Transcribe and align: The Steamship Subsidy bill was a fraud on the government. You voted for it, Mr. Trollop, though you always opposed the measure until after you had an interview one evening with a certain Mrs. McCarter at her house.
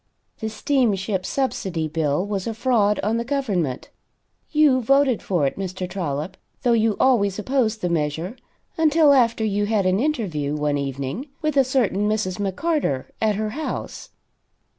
The 0.39 0.49
Steamship 0.49 1.27
Subsidy 1.27 1.87
bill 1.87 2.25
was 2.25 2.47
a 2.47 2.55
fraud 2.55 2.99
on 3.03 3.17
the 3.17 3.23
government. 3.23 3.91
You 4.49 4.81
voted 4.81 5.21
for 5.21 5.45
it, 5.45 5.59
Mr. 5.59 5.87
Trollop, 5.87 6.37
though 6.63 6.73
you 6.73 6.97
always 6.99 7.37
opposed 7.37 7.81
the 7.81 7.87
measure 7.89 8.35
until 8.79 9.13
after 9.13 9.45
you 9.45 9.67
had 9.67 9.85
an 9.85 9.99
interview 9.99 10.55
one 10.55 10.79
evening 10.79 11.27
with 11.43 11.55
a 11.55 11.63
certain 11.63 12.09
Mrs. 12.09 12.39
McCarter 12.39 13.11
at 13.21 13.35
her 13.35 13.51
house. 13.51 14.09